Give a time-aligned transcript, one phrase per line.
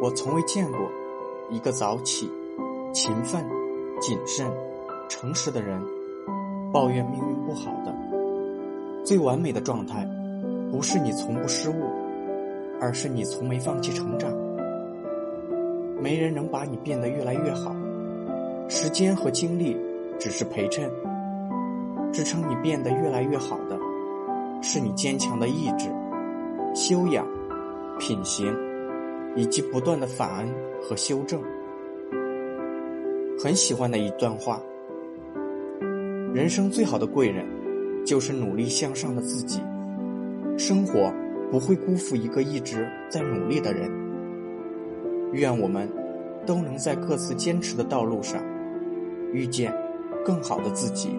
[0.00, 0.80] 我从未见过
[1.50, 2.30] 一个早起、
[2.92, 3.44] 勤奋、
[4.00, 4.50] 谨慎、
[5.10, 5.78] 诚实的人
[6.72, 7.94] 抱怨命运不好的。
[9.04, 10.08] 最完美的状态，
[10.72, 11.84] 不是你从不失误，
[12.80, 14.30] 而是你从没放弃成长。
[16.00, 17.76] 没人能把你变得越来越好，
[18.68, 19.76] 时间和精力
[20.18, 20.90] 只是陪衬。
[22.10, 23.78] 支撑你变得越来越好的，
[24.62, 25.90] 是你坚强的意志、
[26.74, 27.26] 修养、
[27.98, 28.46] 品行，
[29.36, 30.48] 以及不断的反恩
[30.82, 31.42] 和修正。
[33.42, 34.60] 很喜欢的一段话：
[36.34, 37.46] 人生最好的贵人，
[38.04, 39.60] 就是努力向上的自己。
[40.58, 41.12] 生活
[41.50, 43.90] 不会辜负一个一直在努力的人。
[45.32, 45.88] 愿我们
[46.44, 48.42] 都能在各自坚持的道路上，
[49.32, 49.72] 遇见
[50.24, 51.16] 更好的自己。